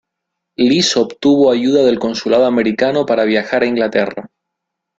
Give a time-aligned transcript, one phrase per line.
[0.57, 4.31] Lise obtuvo ayuda del Consulado Americano para viajar a Inglaterra.